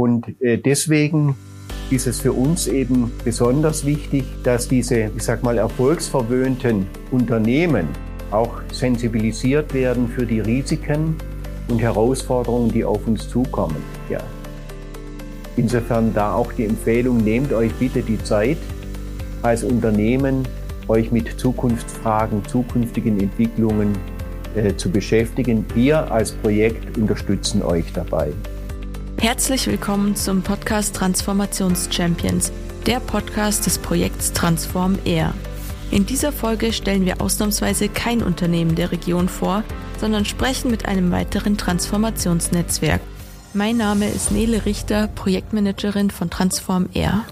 [0.00, 1.34] Und äh, deswegen
[1.90, 7.86] ist es für uns eben besonders wichtig, dass diese, ich sag mal, erfolgsverwöhnten Unternehmen
[8.30, 11.16] auch sensibilisiert werden für die Risiken
[11.68, 13.76] und Herausforderungen, die auf uns zukommen.
[14.08, 14.20] Ja.
[15.58, 18.56] Insofern da auch die Empfehlung, nehmt euch bitte die Zeit
[19.42, 20.48] als Unternehmen,
[20.88, 23.92] euch mit Zukunftsfragen, zukünftigen Entwicklungen
[24.54, 25.66] äh, zu beschäftigen.
[25.74, 28.32] Wir als Projekt unterstützen euch dabei.
[29.20, 32.50] Herzlich willkommen zum Podcast Transformations Champions,
[32.86, 35.34] der Podcast des Projekts Transform Air.
[35.90, 39.62] In dieser Folge stellen wir ausnahmsweise kein Unternehmen der Region vor,
[39.98, 43.02] sondern sprechen mit einem weiteren Transformationsnetzwerk.
[43.52, 47.26] Mein Name ist Nele Richter, Projektmanagerin von Transform Air.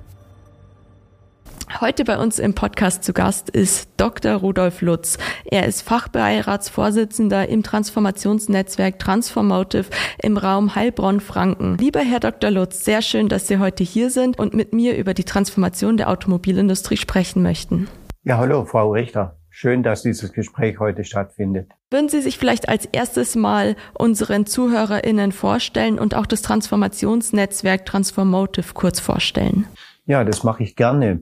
[1.80, 4.32] Heute bei uns im Podcast zu Gast ist Dr.
[4.32, 5.16] Rudolf Lutz.
[5.44, 9.84] Er ist Fachbeiratsvorsitzender im Transformationsnetzwerk Transformative
[10.20, 11.78] im Raum Heilbronn-Franken.
[11.78, 12.50] Lieber Herr Dr.
[12.50, 16.08] Lutz, sehr schön, dass Sie heute hier sind und mit mir über die Transformation der
[16.10, 17.86] Automobilindustrie sprechen möchten.
[18.24, 19.36] Ja, hallo, Frau Richter.
[19.48, 21.70] Schön, dass dieses Gespräch heute stattfindet.
[21.90, 28.74] Würden Sie sich vielleicht als erstes mal unseren ZuhörerInnen vorstellen und auch das Transformationsnetzwerk Transformative
[28.74, 29.68] kurz vorstellen?
[30.06, 31.20] Ja, das mache ich gerne.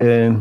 [0.00, 0.32] Äh,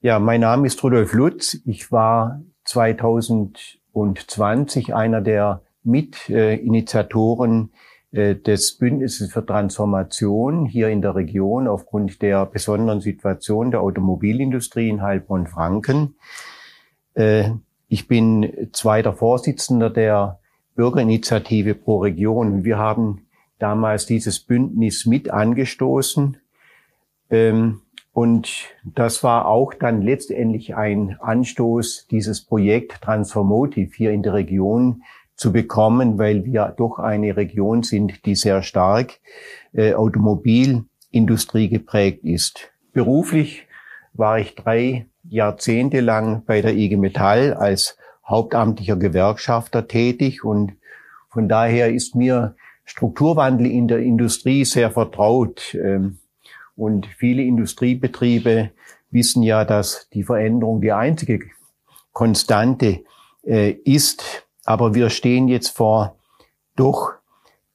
[0.00, 1.58] ja, mein Name ist Rudolf Lutz.
[1.66, 7.72] Ich war 2020 einer der Mitinitiatoren
[8.12, 14.88] äh, des Bündnisses für Transformation hier in der Region aufgrund der besonderen Situation der Automobilindustrie
[14.88, 16.14] in Heilbronn-Franken.
[17.14, 17.50] Äh,
[17.88, 20.38] ich bin zweiter Vorsitzender der
[20.76, 22.62] Bürgerinitiative pro Region.
[22.62, 23.26] Wir haben
[23.58, 26.36] damals dieses Bündnis mit angestoßen.
[27.30, 27.80] Ähm,
[28.12, 35.02] und das war auch dann letztendlich ein Anstoß, dieses Projekt Transformotive hier in der Region
[35.36, 39.20] zu bekommen, weil wir doch eine Region sind, die sehr stark
[39.72, 42.72] äh, Automobilindustrie geprägt ist.
[42.92, 43.66] Beruflich
[44.14, 47.96] war ich drei Jahrzehnte lang bei der IG Metall als
[48.26, 50.72] hauptamtlicher Gewerkschafter tätig und
[51.30, 55.74] von daher ist mir Strukturwandel in der Industrie sehr vertraut.
[55.74, 56.18] Ähm,
[56.78, 58.70] und viele Industriebetriebe
[59.10, 61.40] wissen ja, dass die Veränderung die einzige
[62.12, 63.00] Konstante
[63.44, 64.46] äh, ist.
[64.64, 66.16] Aber wir stehen jetzt vor
[66.76, 67.12] doch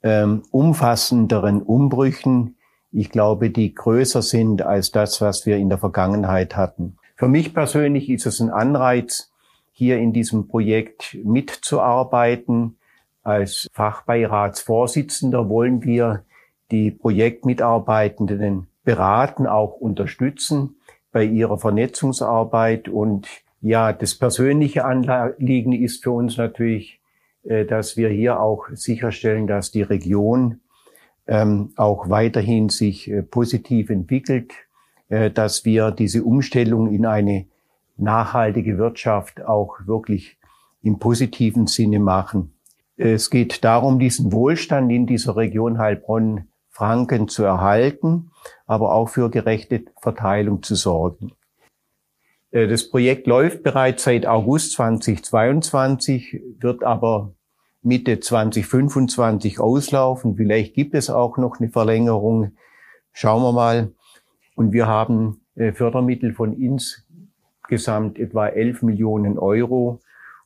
[0.03, 2.55] ähm, umfassenderen Umbrüchen.
[2.91, 6.97] Ich glaube, die größer sind als das, was wir in der Vergangenheit hatten.
[7.15, 9.31] Für mich persönlich ist es ein Anreiz,
[9.71, 12.77] hier in diesem Projekt mitzuarbeiten.
[13.23, 16.23] Als Fachbeiratsvorsitzender wollen wir
[16.71, 20.75] die Projektmitarbeitenden beraten, auch unterstützen
[21.11, 22.89] bei ihrer Vernetzungsarbeit.
[22.89, 23.27] Und
[23.61, 26.99] ja, das persönliche Anliegen ist für uns natürlich,
[27.43, 30.59] äh, dass wir hier auch sicherstellen, dass die Region
[31.27, 34.53] ähm, auch weiterhin sich äh, positiv entwickelt,
[35.09, 37.45] äh, dass wir diese Umstellung in eine
[37.97, 40.37] nachhaltige Wirtschaft auch wirklich
[40.81, 42.53] im positiven Sinne machen.
[42.97, 48.31] Es geht darum, diesen Wohlstand in dieser Region Heilbronn Franken zu erhalten,
[48.65, 51.31] aber auch für gerechte Verteilung zu sorgen.
[52.51, 57.33] Äh, das Projekt läuft bereits seit August 2022, wird aber
[57.83, 60.35] Mitte 2025 auslaufen.
[60.35, 62.53] Vielleicht gibt es auch noch eine Verlängerung.
[63.11, 63.91] Schauen wir mal.
[64.55, 69.99] Und wir haben äh, Fördermittel von insgesamt etwa 11 Millionen Euro.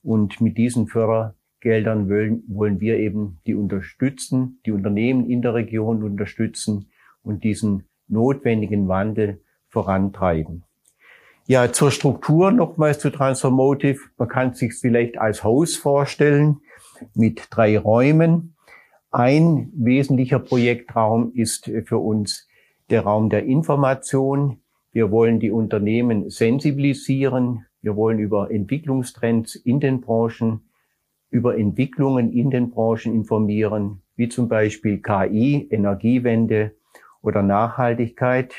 [0.04, 1.37] Und mit diesen Förder
[1.68, 6.88] Geldern wollen, wollen wir eben die unterstützen, die Unternehmen in der Region unterstützen
[7.24, 10.64] und diesen notwendigen Wandel vorantreiben.
[11.46, 14.00] Ja, zur Struktur nochmals zu Transformotive.
[14.18, 16.62] Man kann sich vielleicht als Haus vorstellen
[17.14, 18.56] mit drei Räumen.
[19.12, 22.48] Ein wesentlicher Projektraum ist für uns
[22.90, 24.62] der Raum der Information.
[24.94, 27.66] Wir wollen die Unternehmen sensibilisieren.
[27.82, 30.62] Wir wollen über Entwicklungstrends in den Branchen
[31.30, 36.76] über Entwicklungen in den Branchen informieren, wie zum Beispiel KI, Energiewende
[37.22, 38.54] oder Nachhaltigkeit.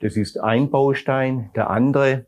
[0.00, 1.50] Das ist ein Baustein.
[1.54, 2.26] Der andere,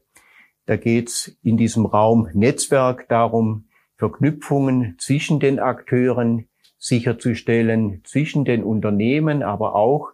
[0.67, 3.65] da geht es in diesem Raum Netzwerk darum,
[3.97, 6.49] Verknüpfungen zwischen den Akteuren
[6.79, 10.11] sicherzustellen, zwischen den Unternehmen, aber auch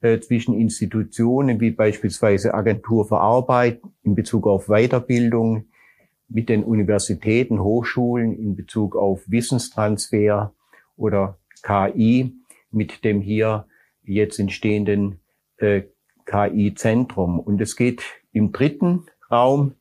[0.00, 5.66] äh, zwischen Institutionen wie beispielsweise Agentur für Arbeit in Bezug auf Weiterbildung,
[6.28, 10.52] mit den Universitäten, Hochschulen in Bezug auf Wissenstransfer
[10.96, 12.34] oder KI
[12.70, 13.66] mit dem hier
[14.02, 15.20] jetzt entstehenden
[15.56, 15.82] äh,
[16.26, 17.40] KI-Zentrum.
[17.40, 18.02] Und es geht
[18.32, 19.74] im dritten Raum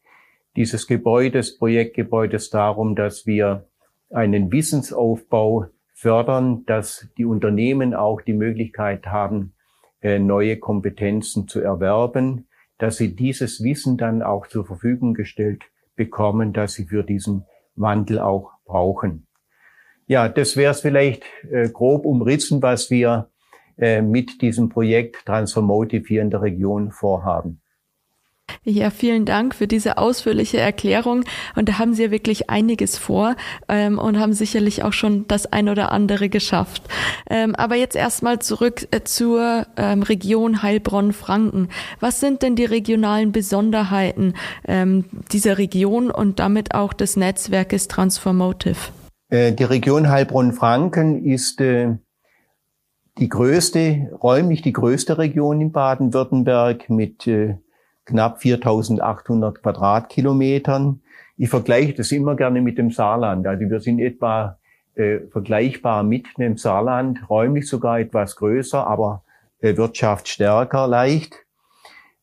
[0.56, 3.68] dieses Gebäudes, Projektgebäudes darum, dass wir
[4.10, 9.54] einen Wissensaufbau fördern, dass die Unternehmen auch die Möglichkeit haben,
[10.02, 12.48] äh, neue Kompetenzen zu erwerben,
[12.78, 15.64] dass sie dieses Wissen dann auch zur Verfügung gestellt
[15.98, 17.46] bekommen, dass sie für diesen
[17.76, 19.28] Wandel auch brauchen.
[20.08, 23.30] Ja, das wäre es vielleicht äh, grob umrissen, was wir
[23.78, 27.62] äh, mit diesem Projekt Transformotive hier in der Region vorhaben.
[28.64, 31.24] Ja, vielen Dank für diese ausführliche Erklärung.
[31.56, 33.36] Und da haben Sie ja wirklich einiges vor
[33.70, 36.84] ähm, und haben sicherlich auch schon das ein oder andere geschafft.
[37.30, 41.70] Ähm, aber jetzt erstmal zurück äh, zur ähm, Region Heilbronn-Franken.
[42.02, 44.34] Was sind denn die regionalen Besonderheiten
[44.68, 48.78] ähm, dieser Region und damit auch des Netzwerkes Transformotive?
[49.30, 51.96] Äh, die Region Heilbronn-Franken ist äh,
[53.18, 57.56] die größte, räumlich die größte Region in Baden-Württemberg mit äh,
[58.08, 61.02] knapp 4800 Quadratkilometern.
[61.38, 63.46] Ich vergleiche das immer gerne mit dem Saarland.
[63.46, 64.58] Also wir sind etwa
[64.96, 69.24] äh, vergleichbar mit dem Saarland, räumlich sogar etwas größer, aber
[69.60, 71.46] äh, Wirtschaft stärker leicht.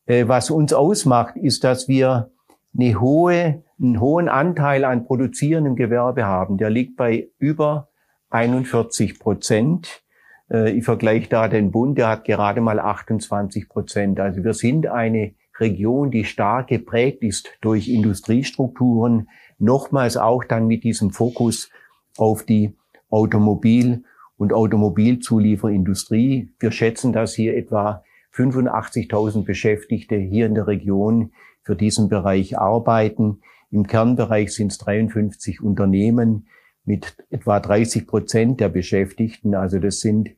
[0.07, 2.31] Äh, was uns ausmacht, ist, dass wir
[2.77, 6.57] eine hohe, einen hohen Anteil an produzierendem Gewerbe haben.
[6.57, 7.89] Der liegt bei über
[8.31, 10.03] 41 Prozent.
[10.51, 14.19] Äh, ich vergleiche da den Bund, der hat gerade mal 28 Prozent.
[14.19, 19.29] Also wir sind eine Region, die stark geprägt ist durch Industriestrukturen,
[19.59, 21.71] nochmals auch dann mit diesem Fokus
[22.17, 22.75] auf die
[23.11, 24.05] Automobil-
[24.37, 26.53] und Automobilzulieferindustrie.
[26.59, 28.03] Wir schätzen, dass hier etwa
[28.35, 33.41] 85.000 Beschäftigte hier in der Region für diesen Bereich arbeiten.
[33.71, 36.49] Im Kernbereich sind es 53 Unternehmen
[36.85, 39.55] mit etwa 30 Prozent der Beschäftigten.
[39.55, 40.31] Also das sind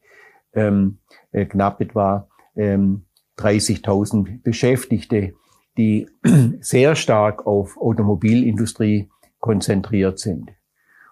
[0.53, 0.99] ähm,
[1.33, 3.06] äh, knapp etwa ähm,
[3.39, 5.35] 30.000 Beschäftigte,
[5.77, 6.09] die
[6.61, 9.09] sehr stark auf Automobilindustrie
[9.41, 10.51] konzentriert sind.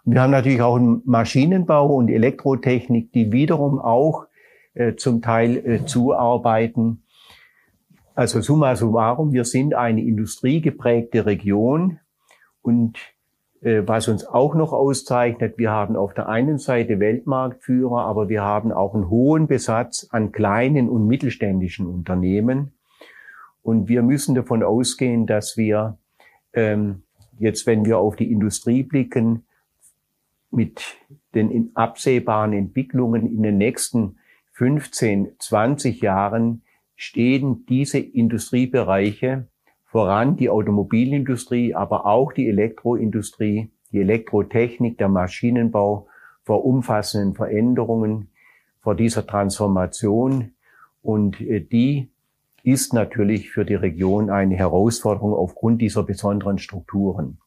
[0.04, 4.26] Und wir haben natürlich auch Maschinenbau und Elektrotechnik, die wiederum auch
[4.74, 7.04] äh, zum Teil äh, zuarbeiten.
[8.14, 12.00] Also summa summarum, wir sind eine industriegeprägte Region
[12.62, 12.98] und
[13.64, 18.72] was uns auch noch auszeichnet, wir haben auf der einen Seite Weltmarktführer, aber wir haben
[18.72, 22.74] auch einen hohen Besatz an kleinen und mittelständischen Unternehmen.
[23.62, 25.96] Und wir müssen davon ausgehen, dass wir
[26.52, 27.04] ähm,
[27.38, 29.46] jetzt, wenn wir auf die Industrie blicken,
[30.50, 30.98] mit
[31.34, 34.18] den absehbaren Entwicklungen in den nächsten
[34.52, 36.62] 15, 20 Jahren
[36.96, 39.48] stehen diese Industriebereiche
[39.94, 46.08] voran die Automobilindustrie, aber auch die Elektroindustrie, die Elektrotechnik, der Maschinenbau
[46.42, 48.26] vor umfassenden Veränderungen,
[48.80, 50.50] vor dieser Transformation.
[51.00, 52.10] Und äh, die
[52.64, 57.38] ist natürlich für die Region eine Herausforderung aufgrund dieser besonderen Strukturen.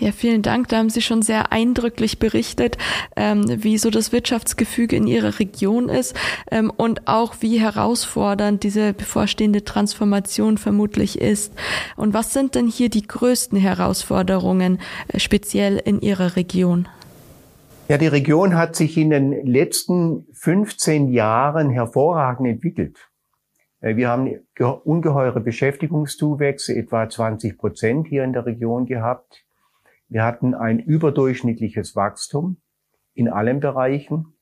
[0.00, 0.68] Ja, vielen Dank.
[0.68, 2.78] Da haben Sie schon sehr eindrücklich berichtet,
[3.16, 6.14] ähm, wie so das Wirtschaftsgefüge in Ihrer Region ist
[6.52, 11.52] ähm, und auch wie herausfordernd diese bevorstehende Transformation vermutlich ist.
[11.96, 14.78] Und was sind denn hier die größten Herausforderungen
[15.08, 16.86] äh, speziell in Ihrer Region?
[17.88, 23.10] Ja, die Region hat sich in den letzten 15 Jahren hervorragend entwickelt.
[23.80, 24.30] Äh, wir haben
[24.84, 29.44] ungeheure Beschäftigungszuwächse, etwa 20 Prozent hier in der Region gehabt.
[30.08, 32.56] Wir hatten ein überdurchschnittliches Wachstum
[33.14, 34.34] in allen Bereichen,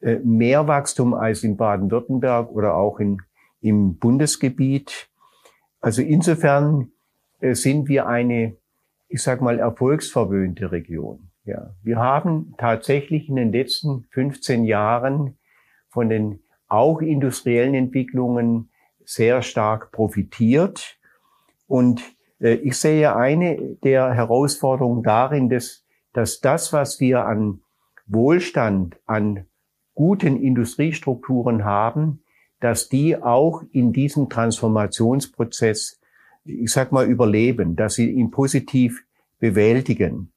[0.00, 3.22] äh, mehr Wachstum als in Baden-Württemberg oder auch in,
[3.60, 5.08] im Bundesgebiet.
[5.80, 6.92] Also insofern
[7.40, 8.56] äh, sind wir eine,
[9.08, 11.30] ich sag mal, erfolgsverwöhnte Region.
[11.44, 15.36] Ja, wir haben tatsächlich in den letzten 15 Jahren
[15.90, 18.70] von den auch industriellen Entwicklungen
[19.04, 20.98] sehr stark profitiert
[21.66, 22.13] und
[22.52, 27.60] ich sehe eine der Herausforderungen darin, dass, dass das, was wir an
[28.06, 29.46] Wohlstand, an
[29.94, 32.22] guten Industriestrukturen haben,
[32.60, 36.00] dass die auch in diesem Transformationsprozess,
[36.44, 39.04] ich sag mal, überleben, dass sie ihn positiv
[39.38, 40.32] bewältigen.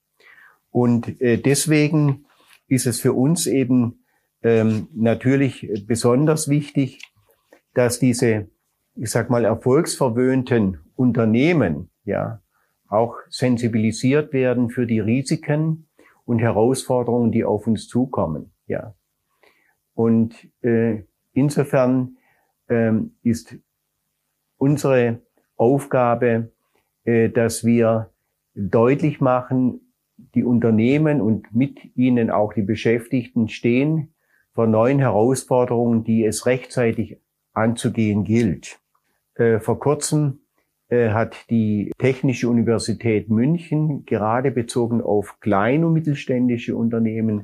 [0.72, 2.26] Und äh, deswegen
[2.68, 4.04] ist es für uns eben
[4.44, 7.02] ähm, natürlich besonders wichtig,
[7.74, 8.50] dass diese,
[8.96, 12.42] ich sag mal, erfolgsverwöhnten Unternehmen ja
[12.90, 15.88] auch sensibilisiert werden für die Risiken
[16.26, 18.52] und Herausforderungen, die auf uns zukommen.
[18.66, 18.96] Ja.
[19.94, 22.18] Und äh, insofern
[22.70, 23.56] ähm, ist
[24.58, 25.22] unsere
[25.56, 26.52] Aufgabe,
[27.04, 28.12] äh, dass wir
[28.56, 29.94] deutlich machen,
[30.36, 34.14] die Unternehmen und mit ihnen auch die Beschäftigten stehen
[34.54, 37.22] vor neuen Herausforderungen, die es rechtzeitig
[37.54, 38.80] anzugehen gilt.
[39.36, 40.47] Äh, vor kurzem äh,
[40.89, 47.44] hat die Technische Universität München gerade bezogen auf klein- und mittelständische Unternehmen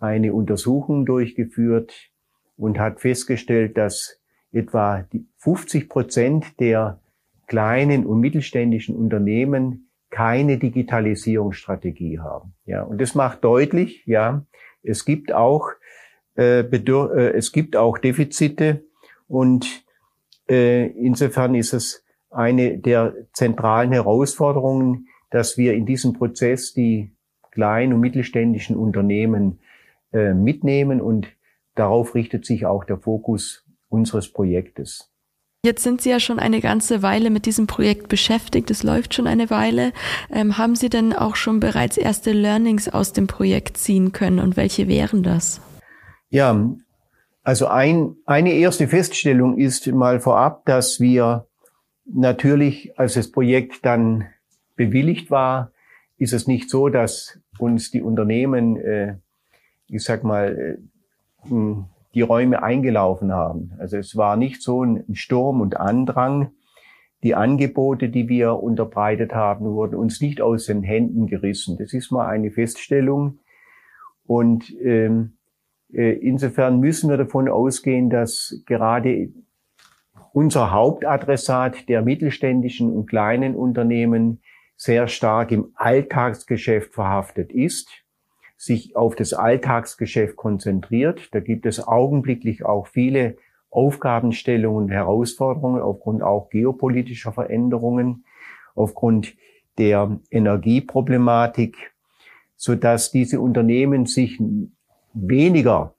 [0.00, 2.10] eine Untersuchung durchgeführt
[2.56, 4.20] und hat festgestellt, dass
[4.52, 7.00] etwa 50 Prozent der
[7.46, 12.54] kleinen und mittelständischen Unternehmen keine Digitalisierungsstrategie haben.
[12.66, 14.44] Ja, und das macht deutlich, ja,
[14.82, 15.70] es gibt auch
[16.34, 18.84] äh, äh, es gibt auch Defizite
[19.28, 19.84] und
[20.48, 27.12] äh, insofern ist es eine der zentralen Herausforderungen, dass wir in diesem Prozess die
[27.50, 29.60] kleinen und mittelständischen Unternehmen
[30.12, 31.28] äh, mitnehmen und
[31.74, 35.10] darauf richtet sich auch der Fokus unseres Projektes.
[35.64, 38.68] Jetzt sind Sie ja schon eine ganze Weile mit diesem Projekt beschäftigt.
[38.72, 39.92] Es läuft schon eine Weile.
[40.32, 44.56] Ähm, haben Sie denn auch schon bereits erste Learnings aus dem Projekt ziehen können und
[44.56, 45.60] welche wären das?
[46.30, 46.68] Ja,
[47.44, 51.46] also ein, eine erste Feststellung ist mal vorab, dass wir
[52.04, 54.26] natürlich, als das Projekt dann
[54.76, 55.72] bewilligt war,
[56.18, 59.16] ist es nicht so, dass uns die Unternehmen, äh,
[59.88, 60.78] ich sag mal,
[61.48, 61.52] äh,
[62.14, 63.72] die Räume eingelaufen haben.
[63.78, 66.52] Also es war nicht so ein Sturm und Andrang.
[67.22, 71.78] Die Angebote, die wir unterbreitet haben, wurden uns nicht aus den Händen gerissen.
[71.78, 73.38] Das ist mal eine Feststellung.
[74.26, 75.34] Und ähm,
[75.92, 79.30] äh, insofern müssen wir davon ausgehen, dass gerade
[80.32, 84.42] unser Hauptadressat der mittelständischen und kleinen Unternehmen
[84.76, 88.02] sehr stark im Alltagsgeschäft verhaftet ist
[88.62, 91.34] sich auf das Alltagsgeschäft konzentriert.
[91.34, 93.36] Da gibt es augenblicklich auch viele
[93.70, 98.24] Aufgabenstellungen und Herausforderungen aufgrund auch geopolitischer Veränderungen,
[98.76, 99.34] aufgrund
[99.78, 101.92] der Energieproblematik,
[102.54, 104.40] so dass diese Unternehmen sich
[105.12, 105.96] weniger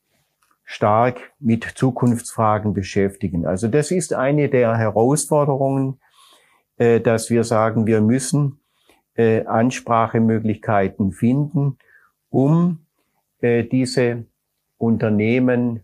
[0.66, 3.46] stark mit Zukunftsfragen beschäftigen.
[3.46, 6.00] Also das ist eine der Herausforderungen,
[6.78, 8.60] äh, dass wir sagen, wir müssen
[9.16, 11.78] äh, Ansprachemöglichkeiten finden,
[12.30, 12.80] um
[13.42, 14.26] äh, diese
[14.78, 15.84] Unternehmen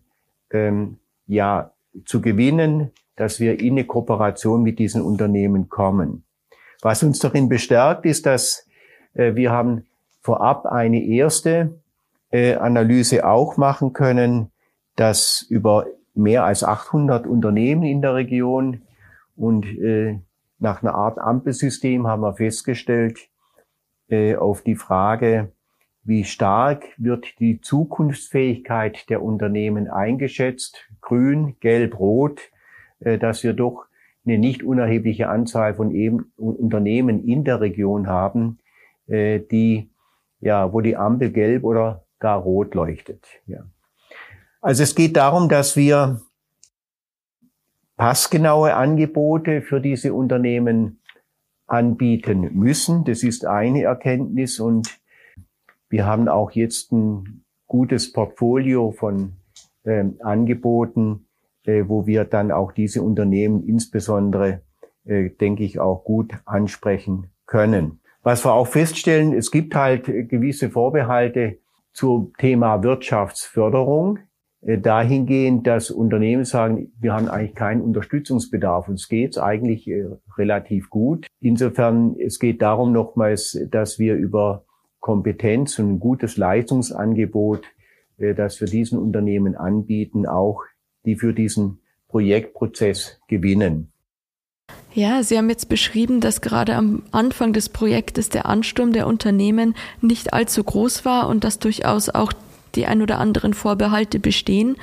[0.50, 1.72] ähm, ja
[2.04, 6.24] zu gewinnen, dass wir in eine Kooperation mit diesen Unternehmen kommen.
[6.82, 8.66] Was uns darin bestärkt, ist, dass
[9.12, 9.84] wir haben
[10.22, 11.74] vorab eine erste
[12.32, 14.50] Analyse auch machen können,
[14.96, 18.82] dass über mehr als 800 Unternehmen in der Region
[19.36, 20.18] und äh,
[20.58, 23.30] nach einer Art Ampelsystem haben wir festgestellt,
[24.08, 25.52] äh, auf die Frage,
[26.02, 30.88] wie stark wird die Zukunftsfähigkeit der Unternehmen eingeschätzt?
[31.00, 32.40] Grün, gelb, rot,
[33.00, 33.86] äh, dass wir doch
[34.26, 38.58] eine nicht unerhebliche Anzahl von eben Unternehmen in der Region haben,
[39.06, 39.90] äh, die,
[40.40, 43.26] ja, wo die Ampel gelb oder gar rot leuchtet.
[43.46, 43.64] Ja.
[44.60, 46.20] Also es geht darum, dass wir
[47.96, 51.00] passgenaue Angebote für diese Unternehmen
[51.66, 53.04] anbieten müssen.
[53.04, 55.00] Das ist eine Erkenntnis und
[55.88, 59.34] wir haben auch jetzt ein gutes Portfolio von
[59.84, 61.26] äh, Angeboten,
[61.64, 64.62] äh, wo wir dann auch diese Unternehmen insbesondere,
[65.04, 68.00] äh, denke ich, auch gut ansprechen können.
[68.22, 71.58] Was wir auch feststellen, es gibt halt gewisse Vorbehalte
[71.92, 74.18] zum Thema Wirtschaftsförderung.
[74.62, 78.88] Äh, dahingehend, dass Unternehmen sagen, wir haben eigentlich keinen Unterstützungsbedarf.
[78.88, 81.26] Uns geht's eigentlich äh, relativ gut.
[81.40, 84.64] Insofern, es geht darum nochmals, dass wir über
[85.00, 87.64] Kompetenz und ein gutes Leistungsangebot,
[88.18, 90.62] äh, das wir diesen Unternehmen anbieten, auch
[91.06, 93.92] die für diesen Projektprozess gewinnen.
[94.92, 99.74] Ja, Sie haben jetzt beschrieben, dass gerade am Anfang des Projektes der Ansturm der Unternehmen
[100.00, 102.32] nicht allzu groß war und dass durchaus auch
[102.74, 104.76] die ein oder anderen Vorbehalte bestehen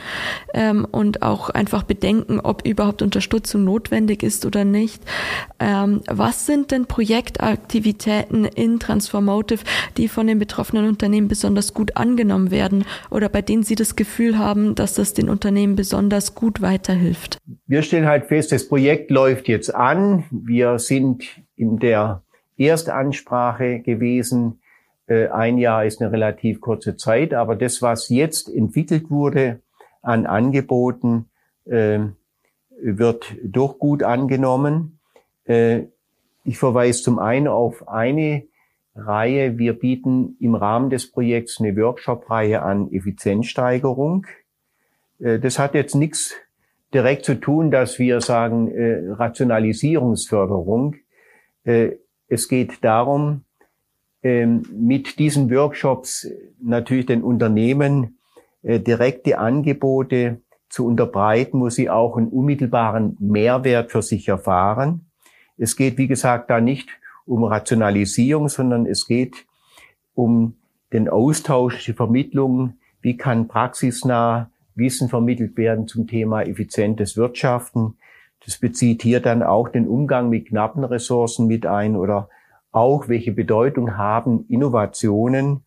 [0.53, 5.01] ähm, und auch einfach bedenken, ob überhaupt Unterstützung notwendig ist oder nicht.
[5.59, 9.63] Ähm, was sind denn Projektaktivitäten in Transformative,
[9.97, 14.37] die von den betroffenen Unternehmen besonders gut angenommen werden oder bei denen Sie das Gefühl
[14.37, 17.37] haben, dass das den Unternehmen besonders gut weiterhilft?
[17.67, 20.25] Wir stellen halt fest, das Projekt läuft jetzt an.
[20.31, 21.23] Wir sind
[21.55, 22.23] in der
[22.57, 24.59] Erstansprache gewesen
[25.07, 29.61] ein Jahr ist eine relativ kurze Zeit, aber das, was jetzt entwickelt wurde
[30.01, 31.29] an Angeboten,
[31.69, 32.15] ähm,
[32.79, 34.99] wird doch gut angenommen.
[35.45, 35.83] Äh,
[36.43, 38.43] ich verweise zum einen auf eine
[38.95, 39.57] Reihe.
[39.57, 44.27] Wir bieten im Rahmen des Projekts eine Workshop-Reihe an Effizienzsteigerung.
[45.19, 46.35] Äh, das hat jetzt nichts
[46.93, 48.71] direkt zu tun, dass wir sagen
[49.11, 50.95] Rationalisierungsförderung.
[51.65, 53.43] Es geht darum,
[54.21, 56.27] mit diesen Workshops
[56.59, 58.17] natürlich den Unternehmen
[58.63, 65.05] äh, direkte Angebote zu unterbreiten, wo sie auch einen unmittelbaren Mehrwert für sich erfahren.
[65.57, 66.89] Es geht, wie gesagt, da nicht
[67.25, 69.45] um Rationalisierung, sondern es geht
[70.13, 70.55] um
[70.93, 77.97] den Austausch, die Vermittlung, wie kann praxisnah Wissen vermittelt werden zum Thema effizientes Wirtschaften.
[78.45, 82.29] Das bezieht hier dann auch den Umgang mit knappen Ressourcen mit ein oder
[82.77, 85.65] auch, welche Bedeutung haben Innovationen,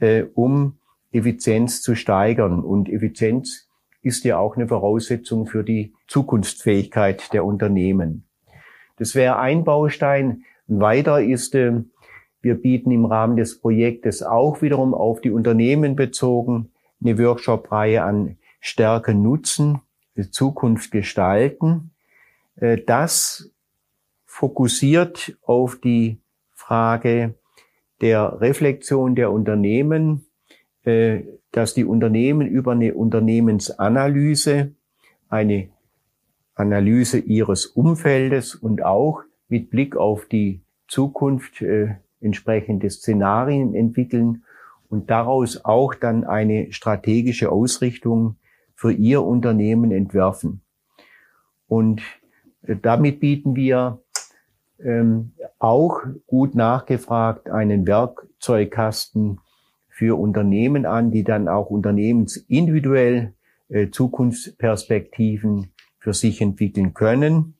[0.00, 0.78] äh, um
[1.12, 2.60] Effizienz zu steigern.
[2.60, 3.68] Und Effizienz
[4.02, 8.24] ist ja auch eine Voraussetzung für die Zukunftsfähigkeit der Unternehmen.
[8.96, 10.44] Das wäre ein Baustein.
[10.68, 11.72] Ein weiter ist, äh,
[12.42, 16.70] wir bieten im Rahmen des Projektes auch wiederum auf die Unternehmen bezogen
[17.02, 19.80] eine Workshop-Reihe an Stärke nutzen,
[20.16, 21.92] die Zukunft gestalten.
[22.56, 23.50] Äh, das
[24.26, 26.19] fokussiert auf die
[26.70, 27.34] Frage
[28.00, 30.26] der Reflexion der Unternehmen,
[30.84, 34.70] äh, dass die Unternehmen über eine Unternehmensanalyse,
[35.28, 35.70] eine
[36.54, 44.44] Analyse ihres Umfeldes und auch mit Blick auf die Zukunft äh, entsprechende Szenarien entwickeln
[44.88, 48.36] und daraus auch dann eine strategische Ausrichtung
[48.76, 50.60] für ihr Unternehmen entwerfen.
[51.66, 52.00] Und
[52.62, 54.00] äh, damit bieten wir
[54.84, 59.40] ähm, auch gut nachgefragt einen Werkzeugkasten
[59.88, 63.34] für Unternehmen an, die dann auch unternehmensindividuell
[63.68, 67.54] äh, Zukunftsperspektiven für sich entwickeln können.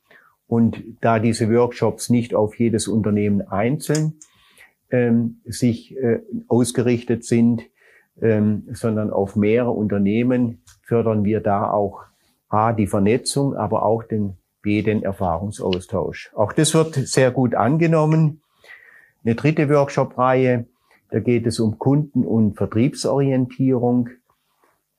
[0.46, 4.14] Und da diese Workshops nicht auf jedes Unternehmen einzeln
[4.90, 7.62] ähm, sich äh, ausgerichtet sind,
[8.20, 12.02] ähm, sondern auf mehrere Unternehmen fördern wir da auch
[12.48, 16.32] A, die Vernetzung, aber auch den B, den Erfahrungsaustausch.
[16.34, 18.42] Auch das wird sehr gut angenommen.
[19.24, 20.66] Eine dritte Workshop-Reihe,
[21.10, 24.10] da geht es um Kunden- und Vertriebsorientierung.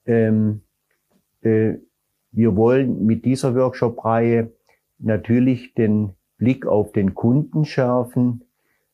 [0.05, 0.61] Ähm,
[1.41, 1.73] äh,
[2.31, 4.51] wir wollen mit dieser Workshop-Reihe
[4.99, 8.43] natürlich den Blick auf den Kunden schärfen,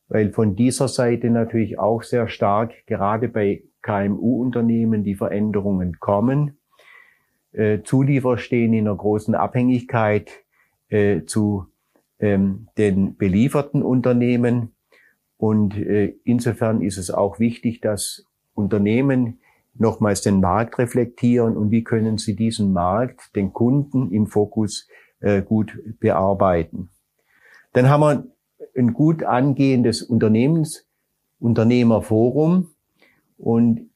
[0.08, 6.58] weil von dieser Seite natürlich auch sehr stark, gerade bei KMU-Unternehmen, die Veränderungen kommen.
[7.52, 10.44] Äh, Zulieferer stehen in einer großen Abhängigkeit
[10.90, 11.68] äh, zu
[12.20, 14.76] ähm, den belieferten Unternehmen.
[15.38, 19.40] Und äh, insofern ist es auch wichtig, dass Unternehmen
[19.76, 24.88] nochmals den Markt reflektieren und wie können sie diesen Markt, den Kunden im Fokus
[25.20, 26.90] äh, gut bearbeiten.
[27.74, 28.28] Dann haben wir
[28.76, 30.88] ein gut angehendes Unternehmens,
[31.40, 32.72] Unternehmerforum
[33.38, 33.90] und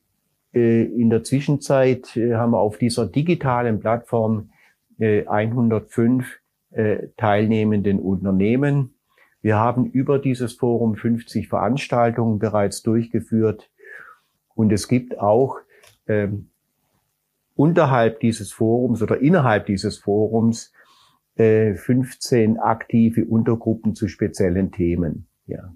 [0.53, 4.51] äh, in der Zwischenzeit äh, haben wir auf dieser digitalen Plattform
[4.99, 6.40] äh, 105
[6.71, 8.93] äh, teilnehmenden Unternehmen.
[9.41, 13.71] Wir haben über dieses Forum 50 Veranstaltungen bereits durchgeführt
[14.55, 15.57] und es gibt auch
[16.07, 16.49] ähm,
[17.55, 20.73] unterhalb dieses Forums oder innerhalb dieses Forums
[21.35, 25.27] 15 äh, aktive Untergruppen zu speziellen Themen.
[25.47, 25.73] Ja.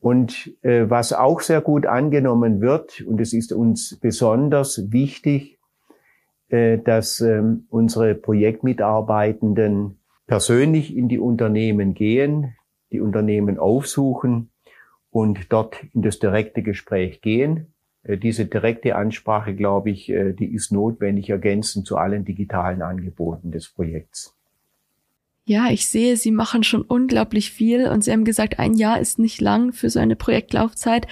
[0.00, 5.58] Und äh, was auch sehr gut angenommen wird, und es ist uns besonders wichtig,
[6.78, 12.54] dass äh, unsere Projektmitarbeitenden persönlich in die Unternehmen gehen,
[12.92, 14.50] die Unternehmen aufsuchen
[15.10, 17.72] und dort in das direkte Gespräch gehen.
[18.02, 23.50] Äh, diese direkte Ansprache, glaube ich, äh, die ist notwendig ergänzend zu allen digitalen Angeboten
[23.50, 24.34] des Projekts.
[25.44, 29.18] Ja, ich sehe, Sie machen schon unglaublich viel und Sie haben gesagt, ein Jahr ist
[29.18, 31.08] nicht lang für so eine Projektlaufzeit.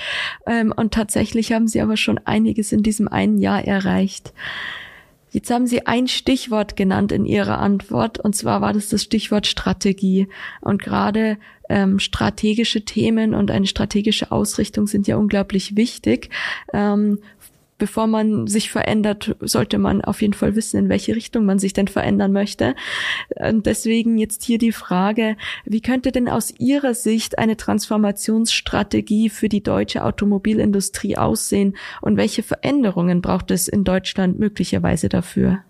[0.47, 4.33] Ähm, und tatsächlich haben Sie aber schon einiges in diesem einen Jahr erreicht.
[5.31, 9.47] Jetzt haben Sie ein Stichwort genannt in Ihrer Antwort, und zwar war das das Stichwort
[9.47, 10.29] Strategie.
[10.61, 11.39] Und gerade
[11.69, 16.31] ähm, strategische Themen und eine strategische Ausrichtung sind ja unglaublich wichtig.
[16.73, 17.21] Ähm,
[17.81, 21.73] bevor man sich verändert, sollte man auf jeden Fall wissen, in welche Richtung man sich
[21.73, 22.77] denn verändern möchte.
[23.35, 29.49] Und deswegen jetzt hier die Frage, wie könnte denn aus Ihrer Sicht eine Transformationsstrategie für
[29.49, 35.65] die deutsche Automobilindustrie aussehen und welche Veränderungen braucht es in Deutschland möglicherweise dafür?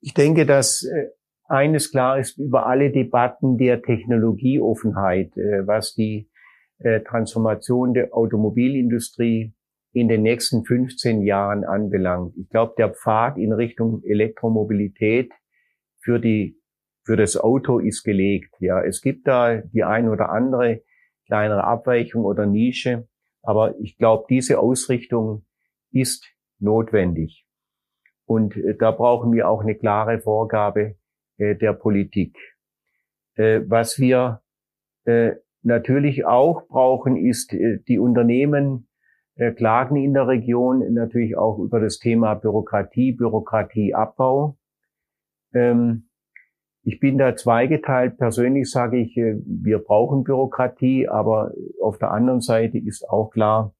[0.00, 1.06] Ich denke, dass äh,
[1.46, 6.28] eines klar ist über alle Debatten der Technologieoffenheit, äh, was die
[6.80, 9.52] äh, Transformation der Automobilindustrie
[9.92, 12.34] in den nächsten 15 Jahren anbelangt.
[12.36, 15.30] Ich glaube, der Pfad in Richtung Elektromobilität
[16.00, 16.58] für die
[17.04, 18.54] für das Auto ist gelegt.
[18.60, 20.82] Ja, es gibt da die ein oder andere
[21.26, 23.08] kleinere Abweichung oder Nische,
[23.42, 25.44] aber ich glaube, diese Ausrichtung
[25.90, 27.46] ist notwendig.
[28.24, 30.96] Und äh, da brauchen wir auch eine klare Vorgabe
[31.38, 32.36] äh, der Politik.
[33.34, 34.42] Äh, was wir
[35.04, 38.88] äh, natürlich auch brauchen, ist äh, die Unternehmen
[39.56, 44.58] klagen in der Region natürlich auch über das Thema Bürokratie, Bürokratieabbau.
[45.54, 46.08] Ähm,
[46.84, 48.18] ich bin da zweigeteilt.
[48.18, 53.74] Persönlich sage ich, äh, wir brauchen Bürokratie, aber auf der anderen Seite ist auch klar,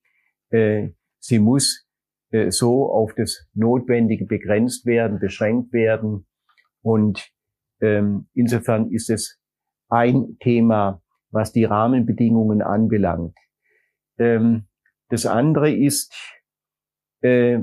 [0.51, 1.89] äh, sie muss
[2.31, 6.27] äh, so auf das Notwendige begrenzt werden, beschränkt werden.
[6.83, 7.29] Und
[7.81, 9.41] ähm, insofern ist es
[9.89, 13.37] ein Thema, was die Rahmenbedingungen anbelangt.
[14.19, 14.67] Ähm,
[15.13, 16.13] das andere ist,
[17.21, 17.61] äh,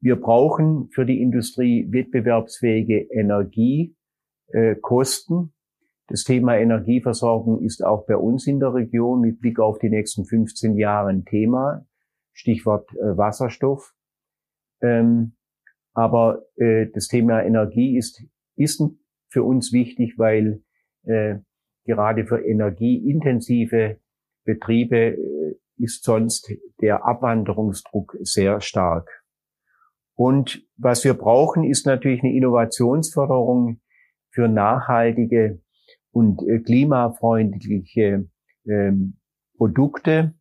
[0.00, 5.52] wir brauchen für die Industrie wettbewerbsfähige Energiekosten.
[6.06, 10.26] Das Thema Energieversorgung ist auch bei uns in der Region mit Blick auf die nächsten
[10.26, 11.88] 15 Jahre ein Thema.
[12.32, 13.92] Stichwort äh, Wasserstoff.
[14.80, 15.34] Ähm,
[15.92, 18.22] aber äh, das Thema Energie ist,
[18.54, 18.80] ist
[19.28, 20.62] für uns wichtig, weil
[21.02, 21.38] äh,
[21.84, 23.98] gerade für energieintensive
[24.44, 25.16] Betriebe äh,
[25.78, 29.08] ist sonst der Abwanderungsdruck sehr stark.
[30.16, 33.80] Und was wir brauchen, ist natürlich eine Innovationsförderung
[34.30, 35.60] für nachhaltige
[36.12, 38.28] und äh, klimafreundliche
[38.66, 39.16] ähm,
[39.56, 40.34] Produkte.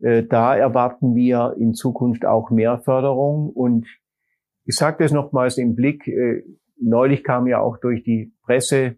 [0.00, 3.50] Äh, da erwarten wir in Zukunft auch mehr Förderung.
[3.50, 3.86] Und
[4.64, 6.06] ich sage das nochmals im Blick.
[6.06, 6.42] Äh,
[6.78, 8.96] neulich kam ja auch durch die Presse,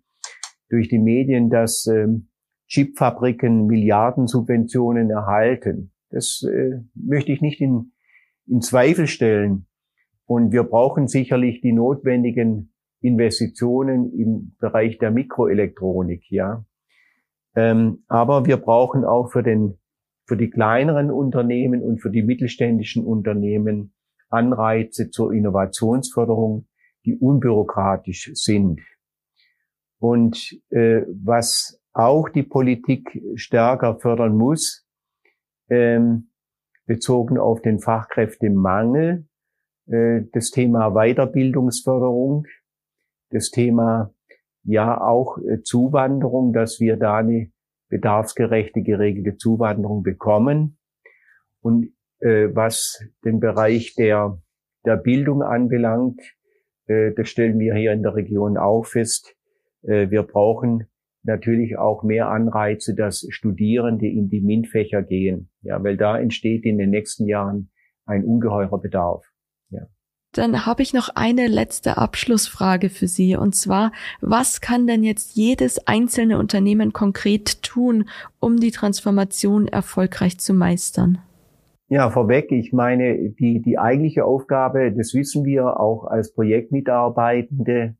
[0.68, 2.28] durch die Medien, dass ähm,
[2.72, 5.92] Chipfabriken Milliardensubventionen erhalten.
[6.08, 6.42] Das
[6.94, 7.92] möchte ich nicht in,
[8.46, 9.66] in Zweifel stellen.
[10.24, 16.64] Und wir brauchen sicherlich die notwendigen Investitionen im Bereich der Mikroelektronik, ja.
[17.54, 19.78] Ähm, aber wir brauchen auch für den,
[20.26, 23.92] für die kleineren Unternehmen und für die mittelständischen Unternehmen
[24.30, 26.66] Anreize zur Innovationsförderung,
[27.04, 28.80] die unbürokratisch sind.
[29.98, 34.86] Und äh, was auch die Politik stärker fördern muss,
[35.68, 36.30] ähm,
[36.86, 39.26] bezogen auf den Fachkräftemangel,
[39.86, 42.46] äh, das Thema Weiterbildungsförderung,
[43.30, 44.12] das Thema
[44.64, 47.50] ja auch äh, Zuwanderung, dass wir da eine
[47.88, 50.78] bedarfsgerechte, geregelte Zuwanderung bekommen.
[51.60, 54.40] Und äh, was den Bereich der,
[54.84, 56.20] der Bildung anbelangt,
[56.86, 59.36] äh, das stellen wir hier in der Region auch fest.
[59.82, 60.86] Äh, wir brauchen
[61.22, 66.78] natürlich auch mehr Anreize, dass Studierende in die MINT-Fächer gehen, ja, weil da entsteht in
[66.78, 67.70] den nächsten Jahren
[68.06, 69.24] ein ungeheurer Bedarf.
[69.70, 69.86] Ja.
[70.32, 73.36] Dann habe ich noch eine letzte Abschlussfrage für Sie.
[73.36, 78.08] Und zwar, was kann denn jetzt jedes einzelne Unternehmen konkret tun,
[78.40, 81.18] um die Transformation erfolgreich zu meistern?
[81.88, 87.96] Ja, vorweg, ich meine, die, die eigentliche Aufgabe, das wissen wir auch als Projektmitarbeitende,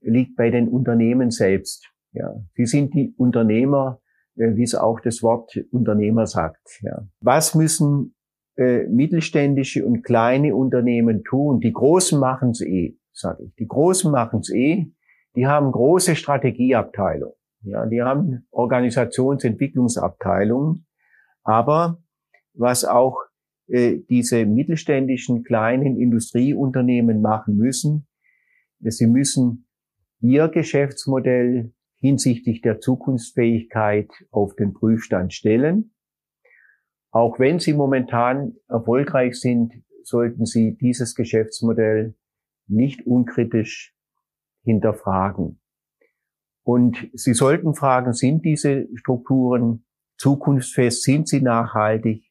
[0.00, 1.91] liegt bei den Unternehmen selbst.
[2.12, 4.00] Ja, sie sind die Unternehmer,
[4.36, 6.80] äh, wie es auch das Wort Unternehmer sagt.
[6.82, 7.06] Ja.
[7.20, 8.14] Was müssen
[8.56, 11.60] äh, mittelständische und kleine Unternehmen tun.
[11.60, 13.54] Die Großen machen es eh, sage ich.
[13.54, 14.92] Die Großen machen es eh.
[15.36, 17.34] Die haben große Strategieabteilungen.
[17.62, 20.84] Ja, die haben Organisationsentwicklungsabteilungen.
[21.44, 22.02] Aber
[22.52, 23.16] was auch
[23.68, 28.06] äh, diese mittelständischen kleinen Industrieunternehmen machen müssen,
[28.80, 29.66] sie müssen
[30.20, 31.72] ihr Geschäftsmodell
[32.02, 35.94] hinsichtlich der Zukunftsfähigkeit auf den Prüfstand stellen.
[37.12, 42.16] Auch wenn sie momentan erfolgreich sind, sollten sie dieses Geschäftsmodell
[42.66, 43.94] nicht unkritisch
[44.64, 45.60] hinterfragen.
[46.64, 49.84] Und sie sollten fragen, sind diese Strukturen
[50.16, 52.24] zukunftsfest, sind sie nachhaltig,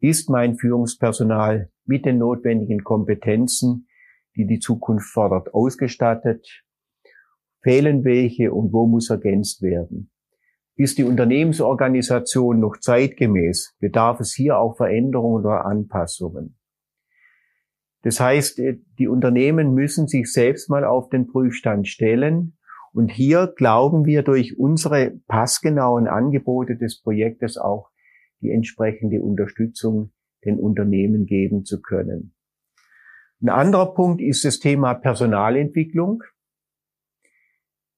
[0.00, 3.88] ist mein Führungspersonal mit den notwendigen Kompetenzen,
[4.36, 6.64] die die Zukunft fordert, ausgestattet,
[7.62, 10.10] fehlen welche und wo muss ergänzt werden.
[10.74, 13.76] Ist die Unternehmensorganisation noch zeitgemäß?
[13.78, 16.56] Bedarf es hier auch Veränderungen oder Anpassungen?
[18.02, 22.56] Das heißt, äh, die Unternehmen müssen sich selbst mal auf den Prüfstand stellen.
[22.92, 27.90] Und hier glauben wir durch unsere passgenauen Angebote des Projektes auch
[28.40, 30.12] die entsprechende Unterstützung
[30.44, 32.34] den Unternehmen geben zu können.
[33.40, 36.22] Ein anderer Punkt ist das Thema Personalentwicklung.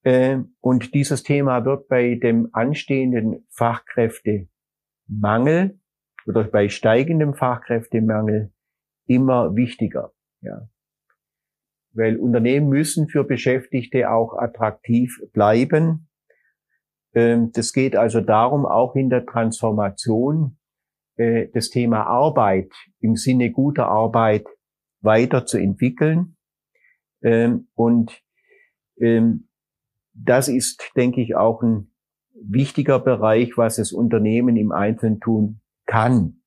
[0.05, 5.79] Äh, und dieses Thema wird bei dem anstehenden Fachkräftemangel
[6.27, 8.53] oder bei steigendem Fachkräftemangel
[9.07, 10.13] immer wichtiger.
[10.41, 10.69] Ja.
[11.93, 16.07] Weil Unternehmen müssen für Beschäftigte auch attraktiv bleiben.
[17.15, 20.59] Ähm, das geht also darum, auch in der Transformation
[21.15, 24.45] äh, das Thema Arbeit im Sinne guter Arbeit
[25.01, 26.37] weiterzuentwickeln.
[27.23, 28.21] Ähm, und
[28.99, 29.47] ähm,
[30.15, 31.91] das ist, denke ich, auch ein
[32.33, 36.41] wichtiger Bereich, was das Unternehmen im Einzelnen tun kann.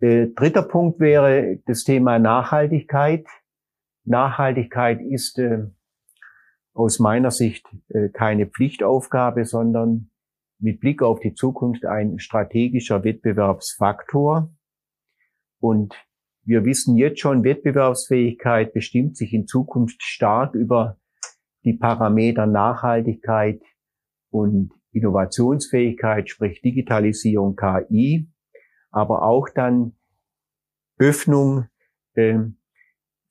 [0.00, 3.26] Äh, dritter Punkt wäre das Thema Nachhaltigkeit.
[4.04, 5.66] Nachhaltigkeit ist äh,
[6.72, 10.10] aus meiner Sicht äh, keine Pflichtaufgabe, sondern
[10.58, 14.52] mit Blick auf die Zukunft ein strategischer Wettbewerbsfaktor.
[15.58, 15.94] Und
[16.44, 20.99] wir wissen jetzt schon, Wettbewerbsfähigkeit bestimmt sich in Zukunft stark über
[21.64, 23.62] die Parameter Nachhaltigkeit
[24.30, 28.28] und Innovationsfähigkeit, sprich Digitalisierung, KI,
[28.90, 29.96] aber auch dann
[30.98, 31.66] Öffnung
[32.14, 32.38] äh,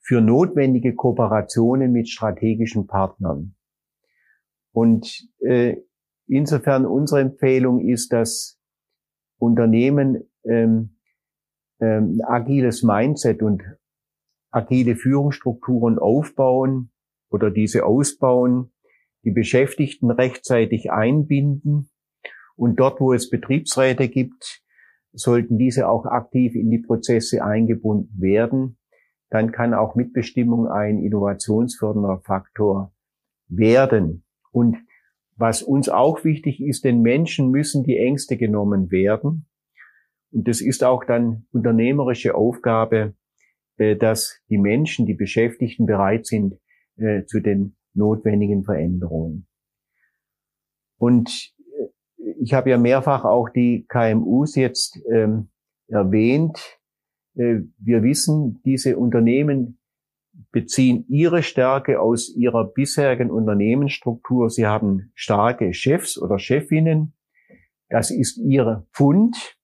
[0.00, 3.54] für notwendige Kooperationen mit strategischen Partnern.
[4.72, 5.76] Und äh,
[6.26, 8.58] insofern unsere Empfehlung ist, dass
[9.38, 10.96] Unternehmen ähm,
[11.80, 13.62] ähm, agiles Mindset und
[14.50, 16.90] agile Führungsstrukturen aufbauen
[17.30, 18.72] oder diese ausbauen,
[19.24, 21.90] die Beschäftigten rechtzeitig einbinden
[22.56, 24.62] und dort, wo es Betriebsräte gibt,
[25.12, 28.78] sollten diese auch aktiv in die Prozesse eingebunden werden.
[29.30, 32.92] Dann kann auch Mitbestimmung ein innovationsfördernder Faktor
[33.48, 34.24] werden.
[34.52, 34.76] Und
[35.36, 39.46] was uns auch wichtig ist, den Menschen müssen die Ängste genommen werden.
[40.30, 43.14] Und das ist auch dann unternehmerische Aufgabe,
[43.78, 46.59] äh, dass die Menschen, die Beschäftigten bereit sind
[47.00, 49.46] äh, zu den notwendigen Veränderungen.
[50.98, 55.50] Und äh, ich habe ja mehrfach auch die KMUs jetzt ähm,
[55.88, 56.78] erwähnt.
[57.34, 59.78] Äh, wir wissen, diese Unternehmen
[60.52, 64.50] beziehen ihre Stärke aus ihrer bisherigen Unternehmensstruktur.
[64.50, 67.14] Sie haben starke Chefs oder Chefinnen.
[67.88, 69.56] Das ist ihr Fund.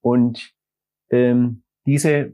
[0.00, 0.54] Und
[1.10, 2.32] ähm, diese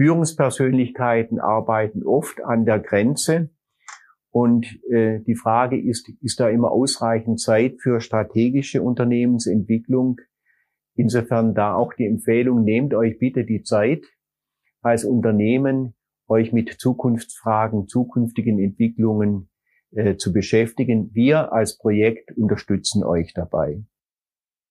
[0.00, 3.50] Führungspersönlichkeiten arbeiten oft an der Grenze.
[4.30, 10.16] Und äh, die Frage ist, ist da immer ausreichend Zeit für strategische Unternehmensentwicklung?
[10.94, 14.06] Insofern da auch die Empfehlung, nehmt euch bitte die Zeit
[14.80, 15.94] als Unternehmen,
[16.28, 19.50] euch mit Zukunftsfragen, zukünftigen Entwicklungen
[19.90, 21.10] äh, zu beschäftigen.
[21.12, 23.82] Wir als Projekt unterstützen euch dabei.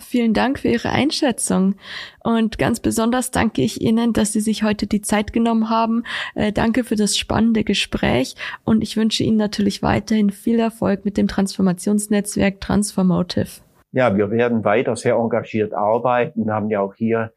[0.01, 1.75] Vielen Dank für Ihre Einschätzung.
[2.23, 6.03] Und ganz besonders danke ich Ihnen, dass Sie sich heute die Zeit genommen haben.
[6.35, 8.35] Äh, danke für das spannende Gespräch.
[8.63, 13.61] Und ich wünsche Ihnen natürlich weiterhin viel Erfolg mit dem Transformationsnetzwerk Transformotive.
[13.91, 17.33] Ja, wir werden weiter sehr engagiert arbeiten, Wir haben ja auch hier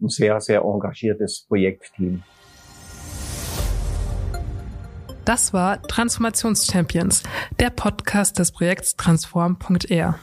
[0.00, 2.22] ein sehr, sehr engagiertes Projektteam.
[5.24, 7.24] Das war Transformationschampions,
[7.58, 10.18] der Podcast des Projekts Transform.r.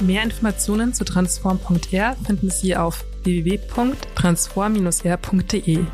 [0.00, 5.84] Mehr Informationen zu transform.r finden Sie auf www.transform-r.de.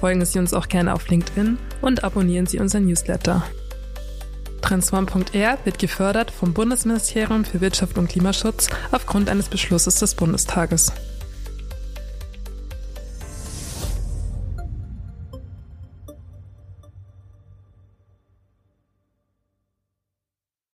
[0.00, 3.44] Folgen Sie uns auch gerne auf LinkedIn und abonnieren Sie unseren Newsletter.
[4.62, 10.90] Transform.r wird gefördert vom Bundesministerium für Wirtschaft und Klimaschutz aufgrund eines Beschlusses des Bundestages.